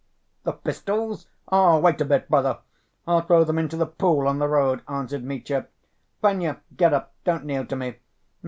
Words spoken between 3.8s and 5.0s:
pool on the road,"